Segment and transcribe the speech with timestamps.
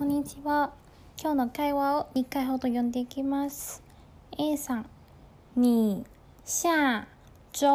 [0.00, 0.72] こんにちは。
[1.20, 3.82] 今日の会話を2回ほど読んでいきます。
[4.38, 4.86] A さん、
[5.54, 6.06] 你
[6.42, 7.06] 下
[7.52, 7.66] 周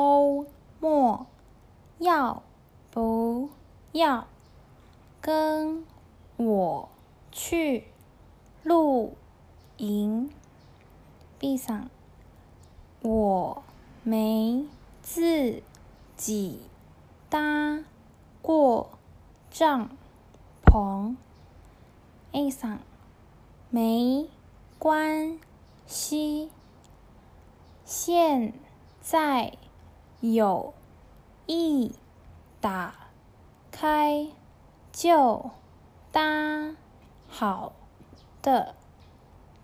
[0.81, 1.27] 末
[1.99, 2.41] 要
[2.89, 3.51] 不
[3.93, 4.25] 要
[5.21, 5.85] 跟
[6.37, 6.89] 我
[7.31, 7.83] 去
[8.63, 9.13] 露
[9.77, 10.27] 营
[11.37, 11.91] ？B さん、
[13.03, 13.61] 我
[14.03, 14.65] 没
[15.03, 15.61] 自
[16.17, 16.59] 己
[17.29, 17.83] 搭
[18.41, 18.89] 过
[19.51, 19.87] 帐
[20.65, 21.15] 篷。
[22.34, 22.78] A さん，
[23.70, 24.28] 没
[24.78, 25.38] 关
[25.86, 26.50] 系，
[27.84, 28.52] 现
[29.00, 29.54] 在
[30.20, 30.72] 有
[31.46, 31.92] 一
[32.60, 32.94] 打
[33.72, 34.28] 开
[34.92, 35.50] 就
[36.12, 36.76] 搭
[37.28, 37.72] 好
[38.40, 38.74] 的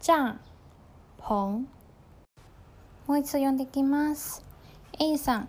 [0.00, 0.38] 帐
[1.22, 1.66] 篷。
[3.06, 4.42] もう一度読んでいきます。
[4.98, 5.46] A さん，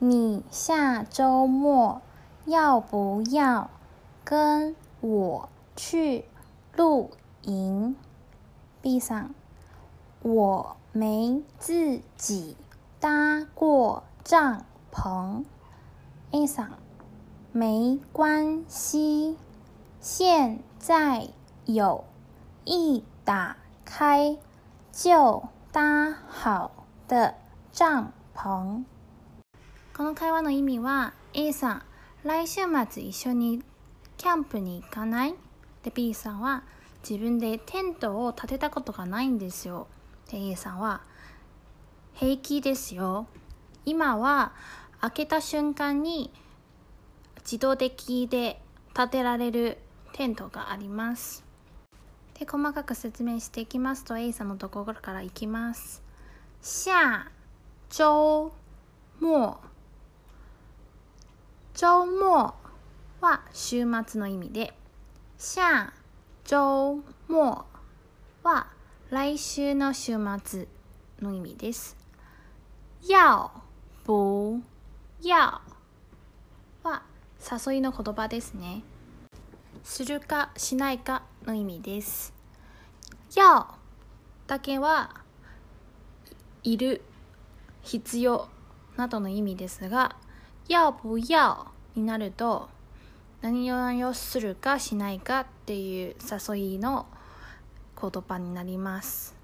[0.00, 2.00] 你下周末
[2.46, 3.70] 要不要
[4.24, 6.24] 跟我去
[6.76, 7.10] 露
[7.42, 7.96] 营？
[8.80, 9.34] B さん，
[10.22, 12.56] 我没自己
[13.00, 15.44] 搭过帐篷。
[16.30, 16.70] A さん，
[17.52, 19.36] 没关系，
[20.00, 21.28] 现在
[21.64, 22.04] 有
[22.64, 24.38] 一打开
[24.92, 26.70] 就搭好
[27.08, 27.34] 的
[27.72, 28.84] 帐篷。
[29.94, 31.82] この会話の意味は A さん
[32.22, 33.62] 来週末一緒に
[34.16, 35.34] キャンプに行かない
[35.83, 36.63] で B さんは
[37.07, 39.87] 自分でテントを建てたことがないんですよ。
[40.29, 41.01] で A さんは
[42.13, 43.27] 平気ですよ。
[43.85, 44.53] 今は
[45.01, 46.31] 開けた瞬間に
[47.41, 48.61] 自動的で
[48.93, 49.77] 建てられる
[50.13, 51.43] テントがあります。
[52.39, 56.01] で細かく説明していきますと A さんのところからいきます。
[56.61, 57.27] 下
[57.89, 58.51] 周
[59.19, 59.29] 末
[61.75, 62.27] 周末
[63.19, 64.73] は週末の意味で
[65.37, 65.93] 下
[66.45, 67.37] 周末
[68.43, 68.67] は
[69.09, 70.13] 来週の週
[70.43, 70.67] 末
[71.21, 71.97] の意味です。
[73.07, 73.51] 要
[74.05, 74.61] 不
[75.21, 75.35] 要
[76.83, 77.03] は
[77.67, 78.83] 誘いの言葉ですね。
[79.83, 82.33] するかしないかの意味です。
[83.35, 83.65] 要
[84.47, 85.23] だけは
[86.63, 87.01] いる
[87.81, 88.47] 必要
[88.95, 90.15] などの意味ですが
[90.69, 92.69] 要不要になると
[93.43, 96.15] 何をするかしないかっていう
[96.49, 97.07] 誘いの
[98.01, 99.35] 言葉になります。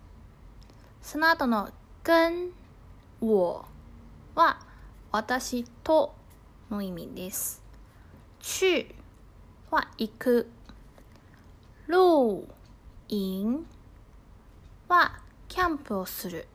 [1.02, 1.70] その後の
[2.02, 2.52] 跟
[3.20, 3.66] 我
[4.36, 4.62] は
[5.12, 6.16] 私と
[6.72, 7.62] の意味です
[8.40, 8.88] 去
[9.70, 10.50] は行く
[11.88, 12.48] 露
[13.10, 13.66] 营
[14.88, 16.48] はキャンプをする。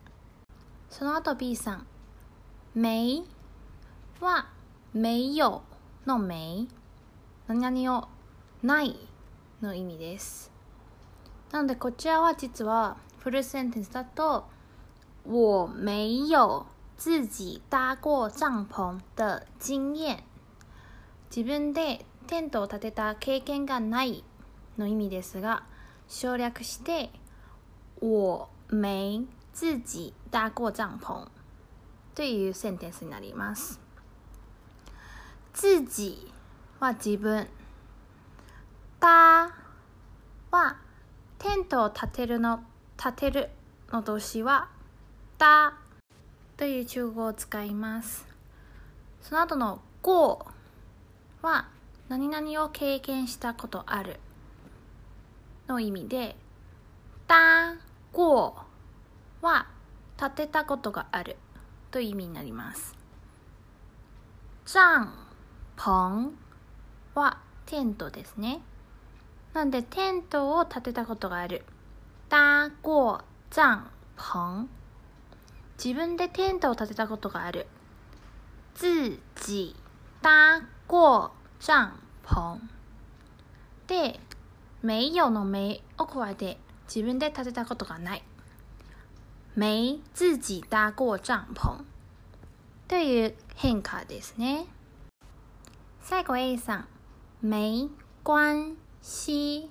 [0.89, 1.85] その後 B さん
[2.73, 3.23] 没
[4.19, 4.47] は
[4.95, 5.61] 没有
[6.07, 6.67] の没
[7.47, 8.07] 何々を
[8.63, 8.95] ない
[9.61, 10.51] の意味です
[11.51, 14.45] なのでこちらは実はフルセンテンスだと
[15.25, 16.65] 我没有
[16.97, 20.23] 自己搭过帐篷的经验
[21.29, 24.23] 自分でテントを建てた経験がない
[24.77, 25.63] の意味ですが
[26.07, 27.09] 省略して
[28.01, 31.27] 我没自己搭过帐篷
[32.15, 33.79] というセンテンスになります。
[35.53, 36.31] 自己
[36.79, 37.47] は自分。
[38.99, 39.49] 搭
[40.51, 40.77] は
[41.37, 42.63] テントを建てるの
[42.97, 43.49] 建てる
[43.91, 44.69] の動詞は
[45.37, 45.73] 搭
[46.57, 48.25] という中語を使います。
[49.21, 50.45] その後の過
[51.41, 51.69] は
[52.09, 54.19] 何々を経験したことある
[55.67, 56.35] の意味で
[57.27, 57.77] 搭
[58.13, 58.65] 過
[59.41, 59.67] は
[60.17, 61.37] 建てたことがある
[61.91, 62.95] という意味になります。
[64.65, 65.07] 帐
[65.77, 66.44] 篷
[67.15, 68.61] はテントですね。
[69.53, 71.63] なんでテントを建てたことがある。
[72.29, 73.83] 搭過帐
[74.17, 74.67] 篷
[75.81, 77.67] 自分でテントを建てたことがある。
[78.75, 79.75] 自己
[80.21, 81.91] 搭過帐
[82.25, 82.59] 篷
[83.87, 84.19] で
[84.83, 86.57] 没有の没を加えて
[86.87, 88.23] 自分で建てたことがない。
[89.55, 91.83] 没自己搭過帐篷
[92.89, 94.65] という変化ですね。
[96.01, 96.94] 最後 A さん。
[97.43, 97.89] 没
[98.23, 99.69] 关系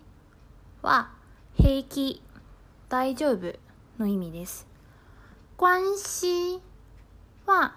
[0.83, 1.11] は
[1.55, 2.23] 平気
[2.89, 3.55] 大丈夫
[3.99, 4.67] の意味です。
[5.57, 6.61] 关系
[7.47, 7.77] は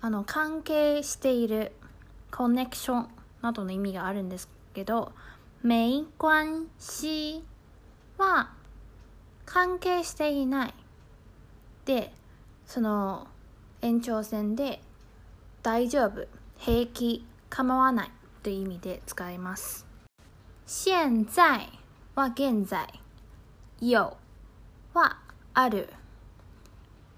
[0.00, 1.72] あの関係している
[2.30, 3.08] コネクション
[3.42, 5.12] などの意味があるんですけど
[5.62, 7.42] 没关系
[8.18, 8.52] は
[9.44, 10.74] 関係していない。
[11.84, 12.12] で
[12.64, 13.26] その
[13.82, 14.80] 延長線で
[15.62, 16.26] 大丈夫
[16.58, 18.10] 平気構わない。
[18.46, 19.84] という意味で使います
[20.68, 21.68] 現在
[22.14, 22.86] は現在。
[23.80, 23.98] 有
[24.94, 25.18] は
[25.52, 25.88] ある。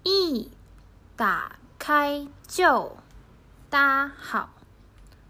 [0.03, 0.49] い、
[1.15, 2.93] 打開、就、
[3.69, 4.49] 打好。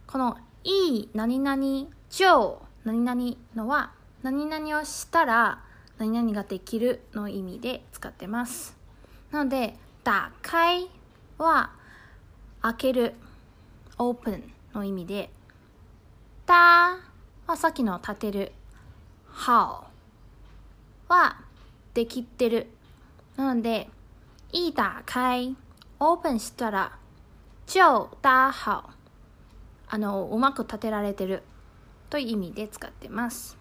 [0.07, 1.61] このいい何々、
[2.09, 3.91] 就、何々のは
[4.23, 5.63] 何々をしたら
[5.97, 8.77] 何々ができるの意味で使ってます。
[9.31, 9.75] なので、
[10.05, 10.89] 打開
[11.37, 11.71] は
[12.61, 13.15] 開ける、
[13.97, 15.29] オープンの意味で、
[16.49, 16.97] た
[17.45, 18.51] はさっきの立てる、
[19.45, 19.83] 好
[21.07, 21.37] は
[21.93, 22.65] できてる。
[23.37, 23.87] なので、
[24.51, 25.55] い打開、
[25.99, 26.97] オープンしたら、
[27.67, 28.89] 就打好。
[29.89, 31.43] あの、うまく立てられてる
[32.09, 33.55] という意味で使ってます。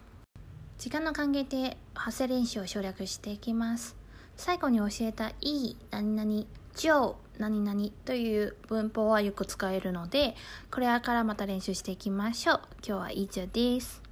[0.79, 3.97] 時間の関係で発声練習を省略していきます。
[4.39, 6.47] 最後に教えたいい何々、
[6.79, 10.37] 上何々という文法はよく使えるので、
[10.71, 12.61] これからまた練習していきましょう。
[12.87, 14.08] 今日は以上です。